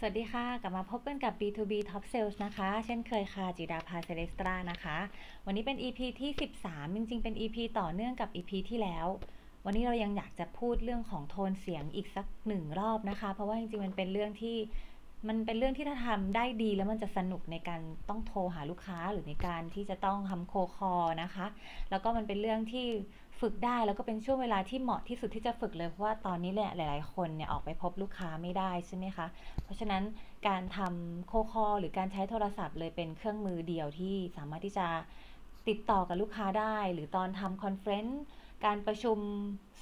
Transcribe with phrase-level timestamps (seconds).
[0.00, 4.98] สวัสดีค่ะ กลับมาพบกันกับ B2B Top Sales นะคะ เช่นเคยค่ะจิดาภาเซเลสตรานะคะ
[5.46, 6.30] วันนี้เป็น EP ที่
[6.64, 9.06] 13 จริงๆ เป็น EP ต่อเนื่องกับ EP ที่แล้ว
[9.64, 14.56] วันนี้เรายังอยากจะพูดเรื่องของโทนเสียงอีกสักหนึ่งรอบนะคะ เพราะว่าจริงๆ มันเป็นเรื่องที่
[15.28, 21.46] มันเป็นเรื่องที่ถ้าทำได้ดีแล้วมันจะสนุกในการต้องโทรหาลูกค้าหรือในการที่จะต้องทำโคคอนะคะ
[21.90, 22.86] แล้วก็มันเป็นเรื่องที่
[23.40, 29.26] ฝึกได้แล้วก็เป็นช่วงเวลาที่เหมาะที่สุดที่จะฝึกเลยเพราะว่าตอนนี้แหละหลาย ๆ คนเนี่ยออกไปพบลูกค้าไม่ได้ใช่ไหมคะ
[29.64, 30.02] เพราะฉะนั้น
[30.48, 34.86] การทำโคคอหรือการใช้โทรศัพท์เลยเป็นเครื่องมือเดียวที่สามารถที่จะ
[35.68, 38.22] ติดต่อกับลูกค้าได้ หรือตอนทำ conference
[38.64, 39.18] การประชุม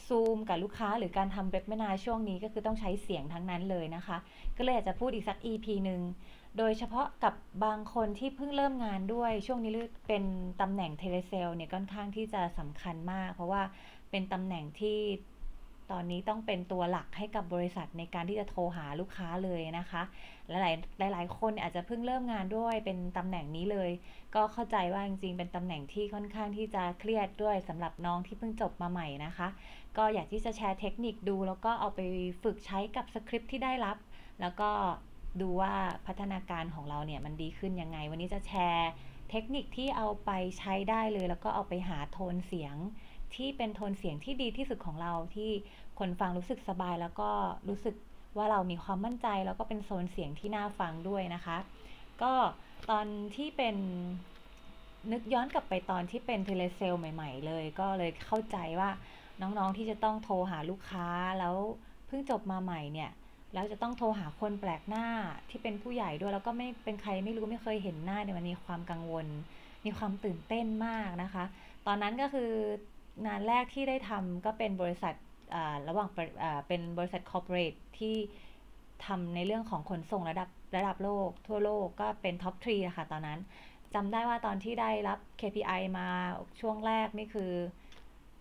[0.06, 4.16] ซูมกับลูกค้า หรือการทำเว็บเมนาช่วงนี้ก็คือต้องใช้เสียงทั้งนั้นเลยนะคะ
[4.56, 6.00] ก็เลยอยากจะพูดอีกสัก EP หนึ่ง
[6.58, 9.72] โดยเฉพาะกับบางคนที่เพิ่งเริ่มงานด้วย ช่วงนี้
[10.08, 10.24] เป็น
[10.60, 13.62] ตำแหน่ง telesales เนี่ยค่อนข้างที่จะสำคัญมาก เพราะว่า
[14.10, 14.98] เป็นตำแหน่งที่
[15.92, 20.02] ตอนนี้ต้องเป็นตัวหลักให้กับบริษัทในการที่จะโทรหาลูกค้าเลยนะคะ
[20.48, 20.52] ห
[21.00, 23.90] ลายๆหลายๆคนอาจจะเพิ่งเริ่มงานด้วยเป็นตำแหน่งนี้เลย
[24.34, 29.48] ก็เข้าใจว่าจริงๆ เป็นตำแหน่งที่ค่อนข้างที่จะเครียดด้วยสำหรับน้องที่เพิ่งจบมาใหม่นะคะ
[29.96, 32.00] ก็อยากที่จะแชร์เทคนิคดู แล้วก็เอาไป
[32.42, 33.96] ฝึกใช้กับสคริปที่ได้รับ
[34.40, 34.70] แล้วก็
[35.40, 35.74] ดูว่า
[36.06, 38.90] พัฒนาการของเราเนี่ยมันดีขึ้นยังไง วันนี้จะแชร์
[39.30, 42.74] เทคนิคที่เอาไปใช้ได้เลย แล้วก็เอาไปหาโทนเสียง
[43.34, 45.50] ที่เป็นโทนเสียงที่ดีที่สุดของเราที่
[45.98, 47.30] คนฟังรู้สึกสบายแล้วก็
[47.68, 47.94] รู้สึก
[48.36, 51.56] ว่าเรามีความมั่นใจ แล้วก็เป็นโซนเสียงที่น่าฟังด้วยนะคะ
[52.22, 52.32] ก็
[52.90, 53.76] ตอนที่เป็น
[55.12, 58.90] นึกย้อนกลับไปตอนที่เป็นเทเลเซลใหม่ ๆ เลย ก็เลยเข้าใจว่า
[59.40, 61.06] น้องๆที่จะต้องโทรหาลูกค้า
[61.38, 61.56] แล้ว
[62.06, 63.10] เพิ่งจบมาใหม่เนี่ย
[63.54, 65.06] แล้วจะต้องโทรหาคนแปลกหน้า
[65.50, 69.26] ที่เป็นผู้ใหญ่ด้วย แล้วก็ไม่เป็นใครไม่รู้ไม่เคยเห็นหน้าเนี่ยมันมีความกังวล
[69.86, 71.44] มีความตื่นเต้นมากนะคะ
[71.86, 72.50] ตอนนั้นก็คือ
[73.26, 75.14] งานแรกที่ได้ทำก็เป็นบริษัท
[75.88, 76.08] ระหว่าง
[76.68, 78.16] เป็นบริษัท corporate ที่
[79.06, 83.38] ทำในเรื่องของขนส่งระดับระดับโลก ทั่วโลกก็เป็น top three อะค่ะตอนนั้น
[83.94, 86.08] จำได้ว่าตอนที่ได้รับ KPI มา
[86.60, 87.52] ช่วงแรกนี่คือ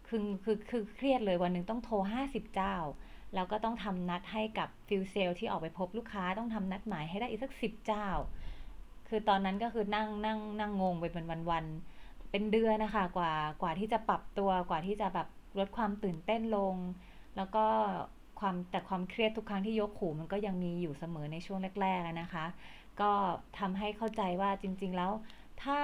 [0.08, 1.96] คือคือคือเครียดเลยวันหนึ่งต้องโทร
[2.26, 2.76] 50 เจ้า
[3.34, 8.08] แล้วก็ต้องทำนัดให้กับ field sales ที่ออกไปพบลูกค้าต้องทำนัดหมายให้ได้อีกสักสิบเจ้า
[9.08, 15.28] คือตอนนั้นก็คือนั่งนั่งนั่งงงไปเป็นวันๆเป็นเดือนนะคะกว่ากว่าที่จะปรับตัวกว่าที่จะแบบ
[15.60, 16.76] ลดความตื่นเต้นลง
[17.38, 17.66] แล้วก็
[18.40, 22.46] ความแต่ความเครียดทุกครั้งที่ยกหูมันก็ยังมีอยู่เสมอในช่วงแรกๆนะคะ
[23.02, 23.12] ก็
[23.60, 25.12] ทำให้เข้าใจว่าจริง ๆแล้ว
[25.64, 25.80] ถ้า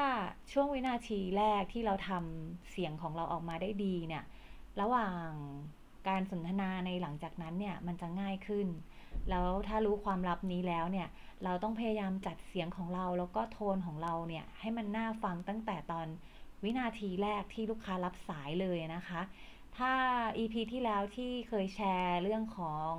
[0.51, 4.23] ช่วงวินาทีแรกที่เราทำเสียงของเราออกมาได้ดีเนี่ย
[4.81, 5.29] ระหว่าง
[6.09, 8.67] การสนทนาในหลังจากนั้นเนี่ยมันจะง่ายขึ้น
[9.29, 11.07] แล้วถ้ารู้ความลับนี้แล้วเนี่ย
[11.43, 16.07] เราต้องพยายามจัดเสียงของเราแล้วก็โทนของเราเนี่ยให้มันน่าฟังตั้งแต่ตอน
[16.63, 19.21] วินาทีแรกที่ลูกค้ารับสายเลยนะคะ
[19.77, 19.93] ถ้า
[20.37, 22.89] EP ที่แล้วที่เคยแชร์เรื่องของ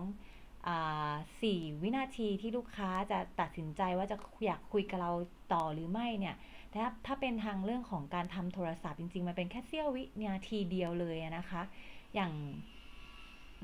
[1.42, 4.16] สี่วินาทีที่ลูกค้าจะตัดสินใจว่าจะ
[4.46, 5.10] อยากคุยกับเรา
[5.52, 6.36] ต่อหรือไม่เนี่ย
[6.70, 11.62] แต่ถ้าเป็นทางเรื่องของการทำโทรศัพท์จริงๆ มันเป็นแค่เสี้ยววินาทีเดียวเลยนะคะ
[12.14, 12.32] อย่าง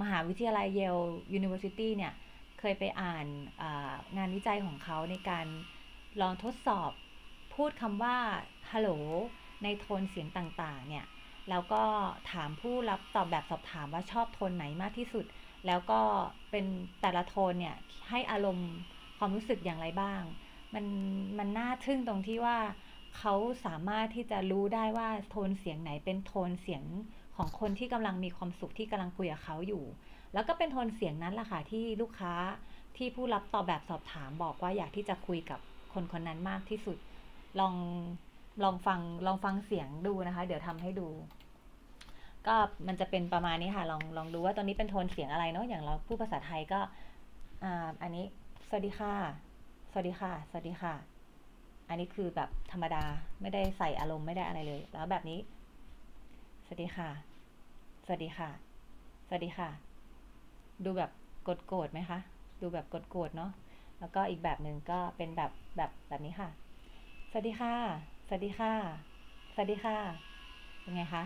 [0.00, 2.12] มหาวิทยาลัย Yale University เนี่ย
[2.58, 3.26] เคยไปอ่าน
[4.16, 5.46] งานวิจัยของเขาในการ
[6.20, 6.90] ลองทดสอบ
[7.54, 8.16] พูดคำว่า
[8.70, 8.90] ฮัลโหล
[9.62, 11.06] ในโทนเสียงต่างๆ เนี่ย
[11.50, 11.82] แล้วก็
[12.32, 15.24] ถามผู้รับตอบแบบสอบถามว่าชอบโทนไหนมากที่สุด
[15.66, 16.00] แล้วก็
[16.50, 16.64] เป็น
[17.02, 17.76] แต่ละโทนเนี่ย
[18.08, 18.70] ให้อารมณ์
[19.18, 20.22] ความรู้สึกอย่างไรบ้าง
[20.74, 20.84] มัน
[21.38, 22.58] มันน่าทึ่งตรงที่ว่า
[23.16, 23.34] เขา
[23.66, 26.82] สามารถที่จะรู้ได้ว่าโทนเสียงไหนเป็นโทนเสียง
[27.36, 29.84] ของคนที่กำลังมีความสุขที่กำลังคุยกับเขาอยู่
[30.34, 32.34] แล้วก็เป็นโทนเสียงนั้นแหละค่ะที่ลูกค้า
[32.96, 35.60] ที่ผู้รับตอบแบบสอบถามบอกว่าอยากที่จะคุยกับ
[35.94, 36.96] คนคนนั้นมากที่สุด
[37.60, 37.74] ลอง
[38.64, 41.08] ลองฟังลองฟังเสียงดูนะคะ เดี๋ยวทำให้ดู
[42.46, 42.54] ก็
[42.86, 46.80] มันจะเป็นประมาณนี้ค่ะ ลองลองดูว่าตอนนี้เป็นโทนเสียงอะไรเนาะอย่างเราพูดภาษาไทยก็
[47.64, 48.24] อ่าอันนี้
[48.68, 49.12] สวัสดีค่ะ
[49.90, 50.94] สวัสดีค่ะ สวัสดีค่ะ
[51.88, 53.04] อันนี้คือแบบธรรมดา
[53.40, 55.38] ไม่ได้ใส่อารมณ์ไม่ได้อะไรเลย แล้วแบบนี้
[56.68, 57.10] สวัสดีค่ะ
[58.04, 58.50] สวัสดีค่ะ
[59.26, 59.68] สวัสดีค่ะ
[60.84, 61.10] ดูแบบ
[61.48, 62.18] กดโกรธไหมคะ
[62.62, 63.50] ดูแบบกดโกรธเนาะ
[64.00, 66.48] แล้วก็อีกแบบหนึ่งก็เป็นแบบแบบแบบนี้ค่ะ
[67.30, 67.74] สวัสดีค่ะ
[68.26, 68.72] สวัสดีค่ะ
[69.54, 69.96] สวัสดีค่ะ
[70.80, 71.22] เป็นไงคะ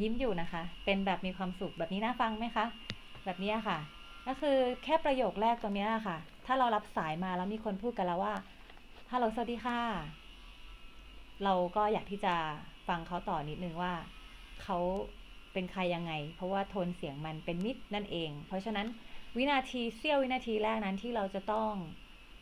[0.00, 2.66] ยิ้มอยู่นะคะ เป็นแบบมีความสุขแบบนี้น่าฟังไหมคะ
[3.24, 3.78] แบบนี้ค่ะ
[4.26, 6.16] ก็คือแค่ประโยคแรกตรงนี้ค่ะ
[6.46, 8.34] ถ้าเรารับสายมาแล้วมีคนพูดกับเราว่า
[9.12, 9.80] ฮัลโหล สวัสดีค่ะ
[11.44, 12.34] เราก็อยากที่จะ
[12.88, 13.92] ฟังเขาต่อนิดนึงว่า
[14.62, 14.78] เขา
[15.52, 18.86] เป็นใครยังไง เพราะว่าโทนเสียงมันเป็นมิตรนั่นเอง เพราะฉะนั้น
[19.36, 21.72] วินาทีเสี้ยววินาทีแรกนั้นที่เราจะต้อง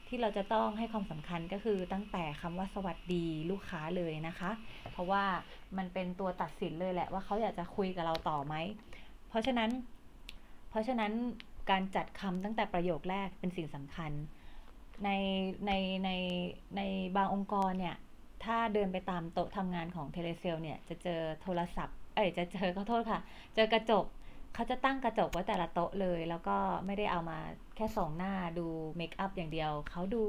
[0.08, 4.50] ที่เราจะต้องให้ความสำคัญก็คือตั้งแต่คำว่าสวัสดีลูกค้าเลยนะคะ
[4.92, 5.24] เพราะว่า
[5.76, 8.54] มันเป็นตัวตัดสินเลยแหละว่าเขาอยากจะคุยกับเราต่อไหม
[9.28, 9.70] เพราะฉะนั้น
[10.70, 11.12] เพราะฉะนั้น
[11.70, 14.12] การจัดคำตั้งแต่ประโยคแรกเป็นสิ่งสำคัญ
[15.04, 15.10] ใน
[15.66, 15.72] ใน
[16.04, 16.10] ใน
[16.76, 16.82] ใน
[17.16, 17.96] บางองค์กรเนี่ย
[18.44, 23.20] ถ้าเดินไปตามโต๊ะทำงานของเทเลเซลเนี่ยจะเจอโทรศัพท์ อ้ยจะเจอขอโทษค่ะ
[23.54, 24.06] เจอกระจก
[24.54, 26.56] เขาจะตั้งกระจกไว้แต่ละโต๊ะเลย แล้วก็
[26.86, 27.38] ไม่ได้เอามา
[27.76, 30.24] แค่ส่องหน้าดูเมคอัพอย่างเดียว เขาดู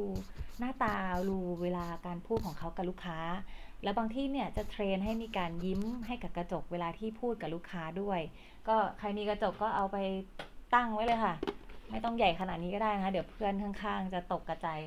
[0.60, 0.96] หน้าตา
[1.30, 3.20] ดูเวลาการพูดของเขากับลูกค้า
[3.84, 8.20] แล้วบางที่เนี่ยจะเทรนให้มีการยิ้มให้กับกระจกเวลาที่พูดกับลูกค้าด้วย
[8.68, 9.98] ก็ใครมีกระจกก็เอาไป
[10.76, 11.36] ตั้งไว้เลยค่ะ
[11.92, 14.82] ไม่ต้องใหญ่ขนาดนี้ก็ได้นะคะ เดี๋ยวเพื่อนข้างๆ จะตกกระจาย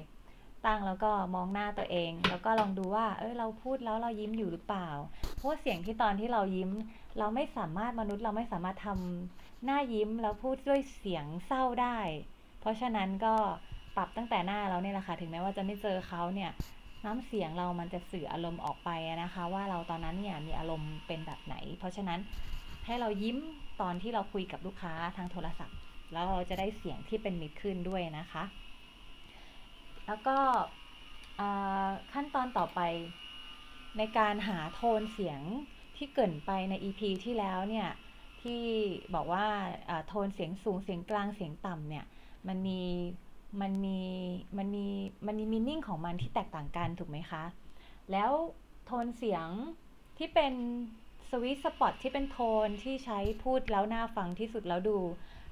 [0.67, 4.89] ตั้งแล้วก็มองหน้าตัวเอง แล้วก็ลองดูว่า เอ้ยเราพูดแล้วเรายิ้มอยู่หรือเปล่า
[5.45, 6.71] ราะเสียงที่ตอนที่เรายิ้ม
[7.19, 11.99] เราไม่สามารถมนุษย์เราไม่สามารถทำหน้ายิ้มแล้วพูดด้วยเสียงเศร้าได้
[12.61, 13.35] เพราะฉะนั้นก็
[13.97, 16.51] ปรับตั้งแต่หน้าเราเนี่ยแหละค่ะถึงแม้ว่าจะไม่เจอเขาเนี่ย
[17.05, 18.91] น้ำเสียงเรามันจะสื่ออารมณ์ออกไป
[19.23, 22.21] นะคะ ว่าเราตอนนั้นเนี่ยมีอารมณ์เป็นแบบไหน เพราะฉะนั้น
[22.87, 23.39] ให้เรายิ้ม
[23.81, 25.77] ตอนที่เราคุยกับลูกค้าทางโทรศัพท์
[26.13, 28.45] แล้วเราจะได้เสียงที่เป็นมิตรขึ้นด้วยนะคะ
[30.07, 30.37] แล้วก็
[32.13, 32.81] ขั้นตอนต่อไป
[33.99, 35.41] ในการหาโทนเสียง
[35.97, 37.89] ที่เกินไปใน EP ที่แล้วเนี่ย
[38.43, 38.63] ที่
[39.15, 39.47] บอกว่า
[40.09, 42.05] โทนเสียงสูงเสียงกลางเสียงต่ำเนี่ย
[42.49, 42.81] มันมี
[43.61, 43.99] มันมี
[44.59, 44.87] มันมี
[45.27, 47.45] มันมีมินิ่งของมันที่แตกต่างกันถูกไหมคะ
[48.13, 48.31] แล้ว
[48.87, 49.49] โทนเสียง
[50.19, 50.55] ที่เป็น
[51.31, 54.97] สวิตสปอตที่เป็นโทนที่ใช้พูดแล้วน่าฟังที่สุดแล้วดู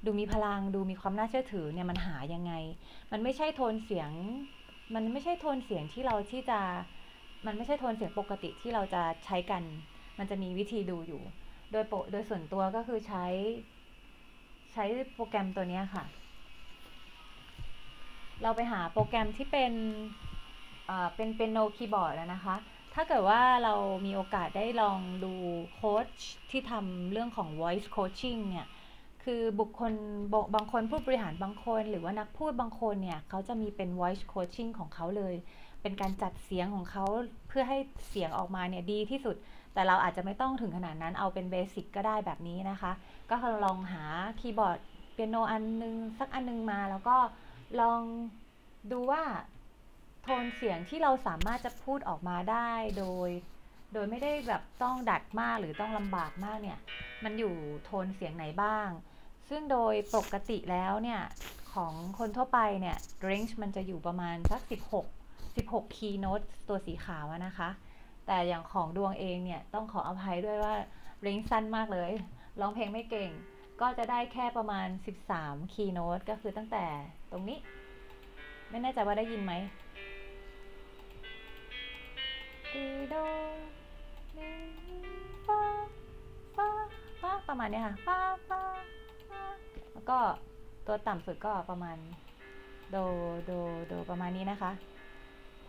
[0.04, 2.52] ดูมีพลังดูมีความน่าเชื่อถือเนี่ยมันหายังไง
[3.12, 4.10] มันไม่ใช่โทนเสียง
[4.94, 6.60] มันไม่ใช่โทนเสียงที่เราที่จะ
[7.46, 9.62] มันไม่ใช่โทนเสียงปกติที่เราจะใช้กัน
[10.18, 11.22] มันจะมีวิธีดูอยู่
[11.72, 13.26] โดยโปโดยส่วนตัวก็คือใช้
[14.72, 14.84] ใช้
[15.14, 16.04] โปรแกรมตัวนี้ค่ะ
[18.42, 19.72] เราไปหาโปรแกรมที่เป็น
[21.16, 22.56] เป็นเป็นโนคีย์บอร์ดนะคะ
[22.94, 23.74] ถ้าเกิดว่าเรา
[24.06, 25.32] มีโอกาสได้ลองดู
[25.74, 26.06] โค้ช
[26.50, 28.66] ที่ทำเรื่องของ voice coaching เนี่ย
[29.24, 29.92] คือบุคคล
[30.54, 35.34] บางคนผู้บริหารบางคน หรือว่านักพูดบางคนเนี่ย เขาจะมีเป็น voice coaching ของเขาเลย
[35.82, 37.04] เป็นการจัดเสียงของเขา
[37.48, 37.78] เพื่อให้
[38.10, 39.36] เสียงออกมาเนี่ยดีที่สุด
[39.74, 42.92] แต่เราอาจจะไม่ต้องถึงขนาดนั้นเอาเป็นเบสิกก็ได้แบบนี้นะคะ
[43.30, 44.04] ก็ลองหา
[44.40, 44.78] คีย์บอร์ด
[45.12, 47.16] เปียโนอันนึงสักอันนึงมา แล้วก็
[47.80, 48.02] ลอง
[48.92, 49.22] ดูว่า
[50.22, 53.30] โทนเสียงที่เราสามารถจะพูดออกมาได้โดย
[53.92, 56.78] โดยไม่ได้แบบต้องดัดมากหรือต้องลำบากมากเนี่ย
[57.24, 58.88] มันอยู่โทนเสียงไหนบ้าง
[59.48, 61.20] ซึ่งโดยปกติแล้วเนี่ย
[61.72, 62.96] ของคนทั่วไปเนี่ย
[63.28, 67.70] range มันจะอยู่ประมาณสัก 16 16 key note ตัวสีขาวนะคะ
[68.26, 70.74] แต่อย่างของดวงเองเนี่ย ต้องขออภัยด้วยว่า
[71.24, 72.10] range สั้นมากเลย
[72.60, 73.30] ร้องเพลงไม่เก่ง
[73.80, 74.88] ก็จะได้แค่ประมาณ
[75.30, 76.84] 13 key note ก็คือตั้งแต่
[77.30, 77.58] ตรงนี้
[78.70, 79.52] ไม่แน่ใจว่าได้ยินไหม
[82.74, 83.14] ดีโด
[85.46, 85.60] ฟา
[86.56, 86.68] ฟา
[87.20, 88.18] ฟาประมาณนี้ค่ะฟา
[88.48, 88.62] ฟา
[89.92, 90.18] แล้วก็
[90.86, 91.96] ตัวต่ำสุดก็ประมาณ
[92.90, 92.96] โด
[93.46, 93.52] โด
[93.88, 94.70] โดประมาณนี้นะคะ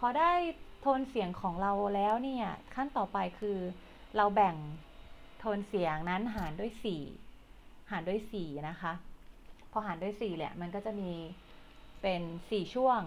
[0.05, 0.31] อได้
[0.81, 3.57] โทนเสียงของเราแล้วเนี่ย ขั้นต่อไปคือ
[4.15, 4.55] เราแบ่ง
[5.39, 6.71] โทนเสียงนั้นหารด้วย
[7.29, 8.93] 4 หารด้วย 4 นะคะ
[9.71, 11.11] พอหารด้วย4แหละมันก็จะมี
[12.01, 13.01] เป็น 4 ช่วง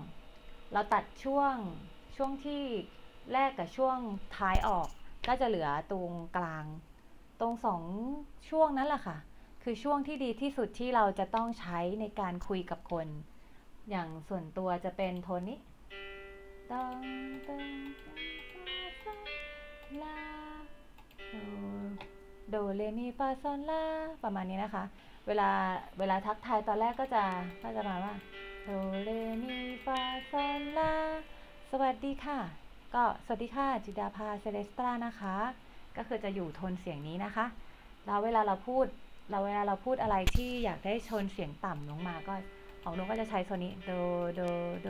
[0.73, 1.55] เราตัดช่วง
[2.17, 2.63] ช่วงที่
[3.33, 3.99] แรกกับช่วง
[4.37, 4.89] ท้ายออก
[5.29, 6.65] ก็จะเหลือตรงกลาง
[7.41, 7.83] ตรงสอง
[8.51, 9.17] ช่วงนั้นแหละค่ะ
[9.63, 13.07] คือช่วงที่ดีที่สุดที่เราจะต้องใช้ในการคุยกับคน
[13.91, 15.59] อย่างส่วนตัวจะเป็นโทนนี้
[16.73, 16.99] ตัง
[17.47, 17.63] ตัง
[20.03, 20.19] ลา
[21.31, 21.37] โด
[22.51, 23.83] โดเรมีฟาซอนลา
[24.25, 24.85] ประมาณนี้นะคะ
[25.27, 25.51] เวลา
[25.99, 27.25] เวลาทักทายตอนแรกก็จะ
[27.63, 28.15] ก็จะมาว่า
[28.65, 28.71] โด
[29.03, 29.11] เร
[29.43, 30.93] มีฟาซอนลา
[31.71, 32.39] สวัสดีค่ะ
[32.95, 35.37] ก็สวัสดีค่ะจิดาภาเซเลสตรานะคะ
[35.97, 37.47] ก็คือจะอยู่โทนเสียงนี้นะคะ
[38.07, 38.87] แล้วเวลาเราพูด
[39.31, 42.35] เราเวลาเราพูดอะไรที่อยากได้ชนเสียงต่ำลงมาก็
[42.83, 43.91] ของนุ้งก็จะใช้โซนี้โด
[44.35, 44.41] โด
[44.83, 44.89] โด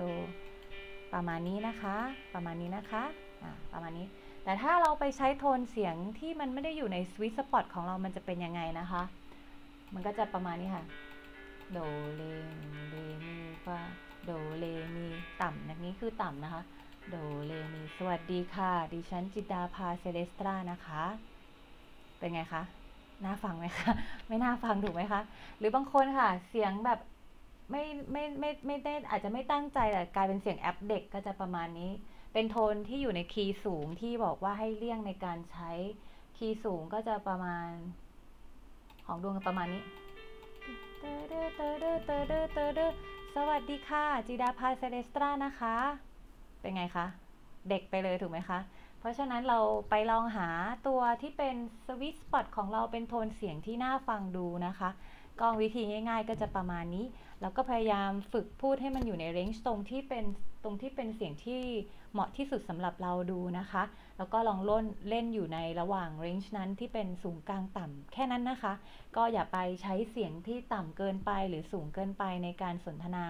[1.15, 1.97] ประมาณนี้นะคะ
[2.35, 3.03] ประมาณนี้นะคะ
[3.43, 4.07] อ่าประมาณนี้
[4.45, 9.03] แต่ถ้าเราไปใช้โทนเสียงที่มันไม่ได้อยู่ในสวิตสปอตของเรามันจะเป็นยังไงนะคะ
[9.95, 10.85] มันก็จะประมาณนี้ค่ะ
[11.73, 11.79] โด
[12.15, 12.23] เล
[12.89, 12.97] เล
[13.27, 13.79] มีฟา
[14.25, 14.65] โดเล
[14.97, 15.07] มี
[15.43, 16.63] ต่ำนักนี้คือต่ำนะคะ
[17.11, 21.03] โดเลมีสวัสดีค่ะ ดิฉันจิตาภาเซเลสตรานะคะ
[22.19, 22.63] เป็นไงคะ
[23.25, 23.93] น่าฟังไหมคะ
[24.29, 25.21] ไม่น่าฟังถูกไหมคะ
[25.59, 26.99] หรือบางคนค่ะ เสียงแบบ
[27.71, 31.93] ไม่ไม่ไม่ไม่ได้อาจจะไม่ตั้งใจแต่กลายเป็นเสียงแอปเด็กก็จะประมาณนี้
[32.33, 35.71] เป็นโทนที่อยู่ในคีย์สูงที่บอกว่าให้เลี่ยงในการใช้
[36.37, 37.71] คีย์สูงก็จะประมาณ
[39.07, 39.83] ของดวงประมาณนี้
[43.35, 45.77] สวัสดีค่ะจีดาพาเซเลสตรานะคะ
[46.61, 47.07] เป็นไงคะ
[47.69, 48.59] เด็กไปเลยถูกไหมคะ
[49.01, 49.59] เพราะฉะนั้นเรา
[49.91, 50.49] ไปลองหา
[50.87, 51.57] ตัวที่เป็น
[51.87, 54.91] สวิตสปอตของเราเป็นโทนเสียงที่น่าฟังดูนะคะ
[55.41, 57.05] ก็วิธีง่าย ๆ ก็จะประมาณนี้
[57.41, 60.25] แล้วก็พยายามฝึกพูดให้มันอยู่ในเรนจ์ตรงที่เป็น
[60.65, 61.63] ตรงที่เป็นเสียงที่
[62.13, 63.83] เหมาะที่สุดสำหรับเราดูนะคะ
[64.19, 68.73] แล้วก็ลองล่นเล่นอยู่ในระหว่างเรนจ์นั้นที่เป็นสูงกลางต่ำแค่นั้นนะคะ
[69.17, 73.27] ก็อย่าไปใช้เสียงที่ต่ำเกินไปหรือสูงเกินไปในการสนทนา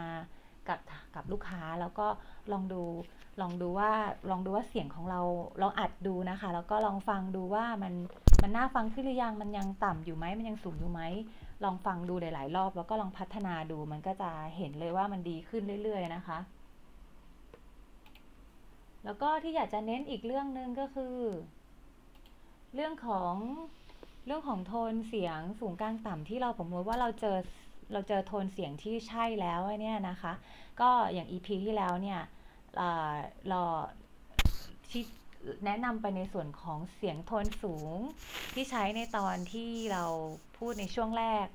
[0.68, 0.78] กับ
[1.14, 2.06] กับลูกค้าแล้วก็
[2.52, 2.82] ลองดู
[3.40, 3.92] ลองดูว่า
[4.30, 5.20] ลองดูว่าเสียงของเรา
[5.62, 7.94] ลองอัดดูนะคะ แล้วก็ลองฟังดูว่ามัน
[8.42, 11.02] มันน่าฟังขึ้นหรือยังมันยังต่ำอยู่ไหมมันยังสูงอยู่ไหม
[11.64, 16.38] ลองฟังดูหลาย ๆ รอบ แล้วก็ลองพัฒนาดูมันก็จะเห็นเลยว่ามันดีขึ้นเรื่อย ๆ นะคะ
[19.04, 21.16] แล้วก็ที่อยากจะเน้นอีกเรื่องหนึ่งก็คือ
[22.74, 23.34] เรื่องของ
[24.26, 27.36] เรื่องของโทนเสียงสูงกลางต่ำที่เราผมมติว่าเราเจอ
[27.92, 30.32] เราเจอโทนเสียงที่ใช่แล้วเนี่ยนะคะ
[30.80, 32.20] ก็อย่าง EP ที่แล้วเนี่ย
[33.48, 33.60] เรา
[34.90, 35.02] ที่
[35.64, 37.98] แนะนำไปในส่วนของเสียงโทนสูง
[38.54, 40.04] ที่ใช้ในตอนที่เรา
[40.58, 41.46] พูดในช่วงแรก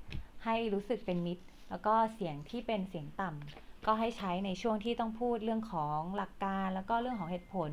[0.45, 7.71] ให้รู้สึกเป็นมิตรแล้วก็เสียงที่เป็นเสียงต่ำก็ให้ใช้ในช่วงที่ต้องพูดเรื่องของหลักการ แล้วก็เรื่องของเหตุผล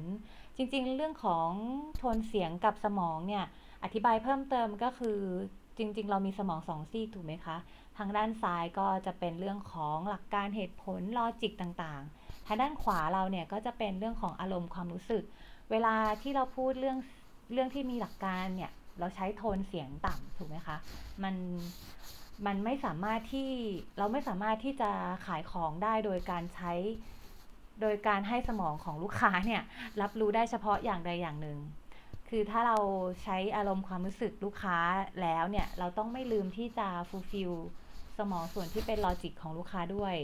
[0.57, 1.51] จริงๆ เรื่องของ
[1.99, 3.45] โทนเสียงกับสมองเนี่ย
[3.85, 5.19] อธิบายเพิ่มเติมก็คือ
[5.79, 7.57] จริง ๆ เรามีสมองสองซีกถูกไหมคะ
[7.99, 15.25] ทางด้านซ้ายก็จะเป็นเรื่องของหลักการเหตุผลลอจิกต่างๆ ทางด้านขวาเราเนี่ยก็จะเป็นเรื่องของอารมณ์ความรู้สึก
[15.71, 16.99] เวลาที่เราพูดเรื่อง
[17.53, 20.77] เรื่องที่มีหลักการเนี่ยเราใช้โทนเสียงต่ำถูกไหมคะ
[21.23, 21.35] มัน
[22.47, 23.51] มันไม่สามารถที่
[23.99, 24.91] เราไม่สามารถที่จะ
[25.27, 26.73] ขายของได้โดยการใช้
[27.81, 29.63] โดยการให้สมองของลูกค้าเนี่ย
[30.01, 31.59] รับรู้ได้เฉพาะอย่างใดอย่างหนึ่ง
[32.29, 32.79] คือถ้าเรา
[33.23, 34.79] ใช้อารมณ์ความรู้สึกลูกค้า
[35.23, 37.53] แล้วเนี่ยเราต้องไม่ลืมที่จะ fulfill
[38.19, 40.15] สมองส่วนที่เป็น logic ของลูกค้าด้วย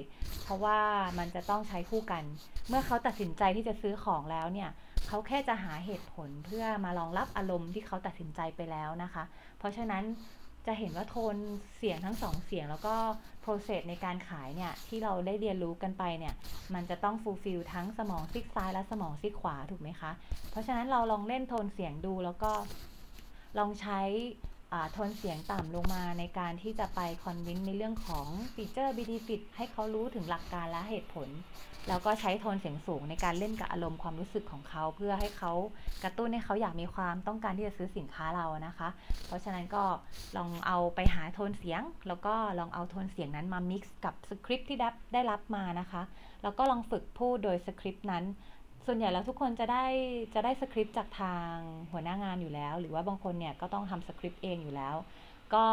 [0.43, 0.79] เพราะว่า
[1.19, 2.25] มันจะต้องใช้คู่กัน
[2.69, 4.71] เมื่อเขาตัดสินใจที่จะซื้อของแล้วเนี่ย
[5.09, 9.25] เขาแค่จะหาเหตุผลเพื่อมารองรับอารมณ์ที่เขาตัดสินใจไปแล้วนะคะ
[9.59, 10.05] เพราะฉะนั้น
[10.67, 11.37] จะเห็นว่าโทน
[11.77, 12.95] เสียงทั้งสองเสียงแล้วก็
[13.45, 16.35] process ในการขายเนี่ยที่เราได้เรียนรู้กันไปเนี่ย
[16.75, 20.11] มันจะต้อง fulfill ทั้งสมองซีกซ้ายและสมองซีกขวาถูกไหมคะ
[20.51, 22.53] เพราะฉะนั้นเราลองเล่นโทนเสียงดูแล้วก็
[23.59, 24.01] ลองใช้
[24.97, 31.29] โทนเสียงต่ำลงมาในการที่จะไป convince ในเรื่องของ feature benefit ให้เขารู้ถึงหลักการและเหตุผล
[31.89, 35.53] แล้วก็ใช้โทนเสียงสูงในการเล่นกับอารมณ์ความรู้สึกของเขา เพื่อให้เขา
[36.03, 38.89] กระตุ้นให้เขาอยากมีความต้องการที่จะซื้อสินค้าเรานะคะ
[39.27, 39.85] เพราะฉะนั้นก็
[40.37, 46.03] ลองเอาไปหาโทนเสียง แล้วก็ลองเอาโทนเสียงนั้นมา mix กับสคริปที่ได้ได้รับมานะคะ
[46.43, 48.25] แล้วก็ลองฝึกพูดโดยสคริปต์นั้น
[48.87, 49.85] ส่วนใหญ่แล้วทุกคนจะได้
[50.35, 51.55] จะได้สคริปต์จากทาง
[51.93, 54.97] หัวหน้างานอยู่แล้ว หรือว่าบางคนเนี่ยก็ต้องทำสคริปต์เองอยู่แล้ว
[55.55, 55.65] ก็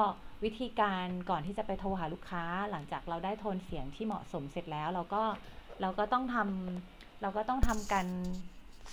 [0.44, 5.24] วิธีการก่อนที่จะไปโทรหาลูกค้า หลังจากเราได้โทนเสียงที่เหมาะสมเสร็จแล้ว เราก็
[5.82, 8.08] เราก็ต้องทำเราก็ต้องทำการ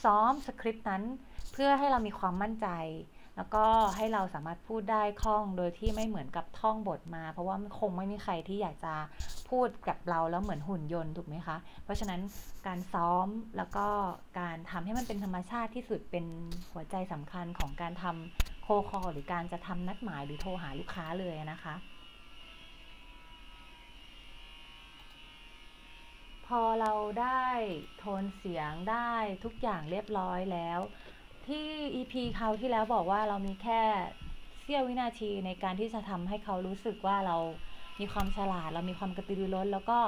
[0.03, 1.03] ซ้อมสคริปต์นั้น
[1.53, 2.67] เพื่อให้เรามีความมั่นใจ
[3.39, 3.67] แล้วก็
[3.97, 8.95] ให้เราสามารถพูดได้คล่องโดยที่ไม่เหมือนกับท่องบทมา เพราะว่าคงไม่มีใครที่อยากจะ
[9.51, 12.21] พูดกับเราแล้วเหมือนหุ่นยนต์ถูกไหมคะ เพราะฉะนั้น
[12.67, 13.27] การซ้อม
[13.57, 13.87] แล้วก็
[14.41, 16.25] การทำให้มันเป็นธรรมชาติที่สุดเป็น
[16.73, 21.75] หัวใจสำคัญของการทำโคคอหรือการจะทำนัดหมายหรือโทรหาลูกค้าเลยนะคะ
[26.47, 27.47] พอเราได้
[27.99, 29.13] โทนเสียงได้
[29.45, 30.81] ทุกอย่างเรียบร้อยแล้ว
[31.49, 33.81] ที่ EP เขาที่แล้วบอกว่าเรามีแค่
[34.63, 37.37] เสี้ยววินาทีในการที่จะทำให้เขารู้สึกว่าเรา
[38.01, 39.99] มีความฉลาด เรามีความกระตือรือร้น แล้วก็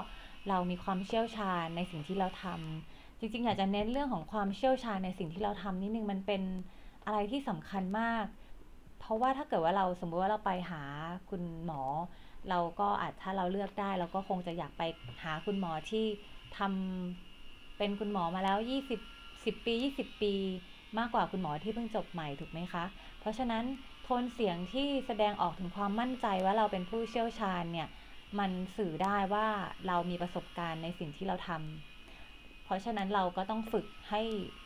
[0.49, 6.43] เรามีความเชี่ยวชาญในสิ่งที่เราทำจริงๆ อยากจะเน้นเรื่องของความเชี่ยวชาญในสิ่งที่เราทำนิดนึงมันเป็น
[7.05, 8.25] อะไรที่สำคัญมาก
[8.99, 10.83] เพราะว่าถ้าเกิดว่าเราสมมติว่าเราไปหา
[11.31, 11.83] คุณหมอ
[12.51, 14.83] เราก็อาจถ้าเราเลือกได้เราก็คงจะอยากไป
[15.25, 16.05] หาคุณหมอที่
[16.59, 18.59] ทำเป็นคุณหมอมาแล้ว
[19.03, 20.35] 20 10 ปี 20 ปี
[20.99, 22.85] มากกว่าคุณหมอที่เพิ่งจบใหม่ถูกไหมคะ
[23.21, 23.65] เพราะฉะนั้น
[24.05, 27.89] โทนเสียงที่แสดงออกถึงความมั่นใจว่าเราเป็นผู้เชี่ยวชาญเนี่ย
[28.39, 29.47] มันสื่อได้ว่า
[29.87, 34.23] เรามีประสบการณ์ในสิ่งที่เราทำเพราะฉะนั้นเราก็ต้องฝึกให้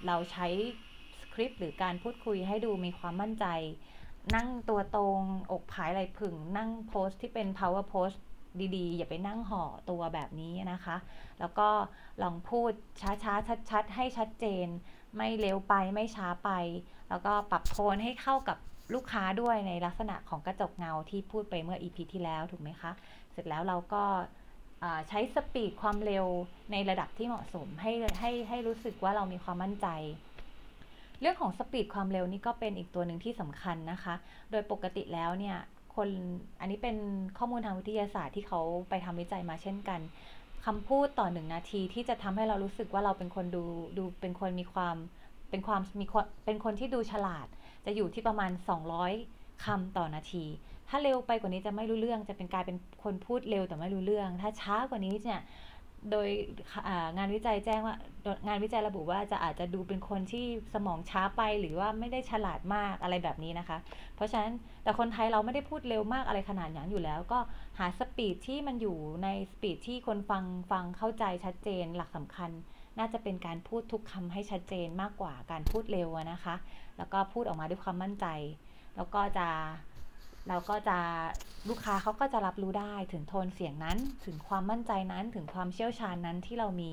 [0.06, 0.46] เราใช้
[1.20, 3.46] สคริปต์หรือการพูดคุยให้ดูมีความมั่นใจ
[4.36, 5.20] นั่งตัวตรง
[5.52, 8.18] อกผายไหลผึ่ง นั่งโพสที่เป็น power post
[8.76, 10.96] ดีๆ อย่าไปนั่งห่อตัวแบบนี้นะคะ
[11.40, 11.68] แล้วก็
[12.22, 14.66] ลองพูดช้าๆ ชัดๆ ให้ชัดเจน
[15.16, 16.50] ไม่เร็วไปไม่ช้าไป
[17.08, 18.58] แล้วก็ปรับโทนให้เข้ากับ
[18.94, 22.92] ลูกค้าด้วยในลักษณะของกระจกเงาที่พูดไปเมื่อ EP ที่แล้วถูกไหมคะ
[23.32, 24.02] เสร็จแล้วเราก็
[25.08, 26.26] ใช้สปีดความเร็ว
[26.72, 29.86] ในระดับที่เหมาะสมให้ให้ให้รู้สึกว่าเรามีความมั่นใจ
[31.20, 34.14] เรื่องของสปีดความเร็วนี่ก็เป็นอีกตัวหนึ่งที่สำคัญนะคะ
[34.50, 35.56] โดยปกติแล้วเนี่ย
[35.96, 36.08] คน
[36.60, 36.96] อันนี้เป็น
[37.38, 40.00] ข้อมูลทางวิทยาศาสตร์ที่เขาไปทำวิจัยมาเช่นกัน
[40.64, 43.64] คำพูดต่อหนึ่งนาทีที่จะทำให้เรารู้สึกว่าเราเป็นคนดู
[43.98, 44.96] ดูเป็นคนมีความ
[45.50, 46.06] เป็นความมี
[46.46, 47.46] เป็นคนที่ดูฉลาด
[47.84, 48.50] จะอยู่ที่ประมาณ
[49.06, 50.44] 200คำต่อนาที
[50.88, 55.40] ถ้าเร็วไปกว่านี้จะไม่รู้เรื่องจะเป็นกลายเป็นคนพูดเร็วแต่ไม่รู้เรื่อง ถ้าช้ากว่านี้เนี่ย
[56.10, 56.28] โดย
[57.16, 57.96] งานวิจัยแจ้งว่า
[58.46, 63.78] งานวิจัยระบุว่าจะอาจจะดูเป็นคนที่สมองช้าไปหรือว่าไม่ได้ฉลาดมากอะไรแบบนี้นะคะ
[64.16, 67.38] เพราะฉะนั้นแต่คนไทยเราไม่ได้พูดเร็วมากอะไรขนาดอย่างอยู่แล้ว ก็
[67.78, 72.50] หาสปีดที่มันอยู่ในสปีดที่คนฟังฟังเข้าใจชัดเจนหลักสำคัญ
[72.98, 76.54] น่าจะเป็นการพูดทุกคำให้ชัดเจนมากกว่าการพูดเร็วนะคะ
[76.98, 78.26] แล้วก็พูดออกมาด้วยความมั่นใจ
[78.96, 79.48] แล้วก็จะ
[80.48, 80.98] เราก็จะ
[81.68, 86.92] ลูกค้าเขาก็จะรับรู้ได้ถึงโทนเสียงนั้น ถึงความมั่นใจนั้นถึงความเชี่ยวชาญนั้นที่เรามี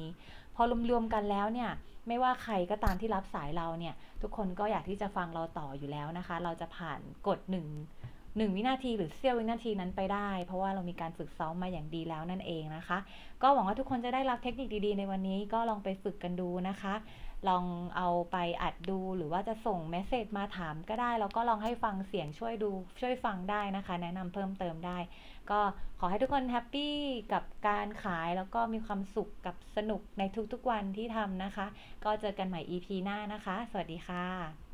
[0.56, 1.70] พอรวมๆกันแล้วเนี่ย
[2.08, 7.68] ไม่ว่าใครก็ตามที่รับสายเราเนี่ย ทุกคนก็อยากที่จะฟังเราต่ออยู่แล้วนะคะ เราจะผ่านกฎหนึ่ง
[8.38, 12.98] หนึ่งวินาทีหรือเสี้ยววินาทีนั้นไปได้ เพราะว่าเรามีการฝึกซ้อมมาอย่างดีแล้วนั่นเองนะคะ
[13.42, 16.94] ก็หวังว่าทุกคนจะได้รับเทคนิคดีๆ ในวันนี้ก็ลองไปฝึกกันดูนะคะ
[17.50, 17.66] ลอง
[17.98, 24.98] เอาไปอัดดูหรือว่าจะส่งเมสเซจมาถามก็ได้ แล้วก็ลองให้ฟังเสียงช่วยดูช่วยฟังได้นะคะ แนะนำเพิ่มเติมได้
[25.52, 25.60] ก็
[26.00, 26.96] ขอให้ทุกคนแฮปปี้
[27.34, 31.68] กับการขายแล้วก็มีความสุขกับสนุกในทุกๆวันที่ทำนะคะ
[32.06, 34.71] ก็เจอกันใหม่ EP หน้านะคะ สวัสดีค่ะ